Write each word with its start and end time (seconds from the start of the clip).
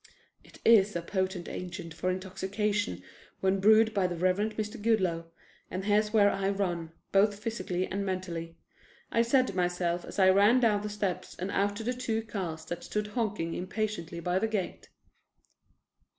"It 0.43 0.57
is 0.65 0.95
'a 0.95 1.01
potent 1.03 1.47
agent 1.47 1.93
for 1.93 2.09
intoxication' 2.09 3.03
when 3.39 3.59
brewed 3.59 3.93
by 3.93 4.07
the 4.07 4.15
Reverend 4.15 4.57
Mr. 4.57 4.81
Goodloe, 4.81 5.25
and 5.69 5.85
here's 5.85 6.11
where 6.11 6.31
I 6.31 6.49
run, 6.49 6.91
both 7.11 7.37
physically 7.37 7.85
and 7.85 8.03
mentally," 8.03 8.57
I 9.11 9.21
said 9.21 9.45
to 9.49 9.55
myself 9.55 10.03
as 10.03 10.17
I 10.17 10.31
ran 10.31 10.59
down 10.59 10.81
the 10.81 10.89
steps 10.89 11.35
and 11.37 11.51
out 11.51 11.75
to 11.75 11.83
the 11.83 11.93
two 11.93 12.23
cars 12.23 12.65
that 12.65 12.83
stood 12.83 13.05
honking 13.13 13.53
impatiently 13.53 14.19
by 14.19 14.39
the 14.39 14.47
gate. 14.47 14.89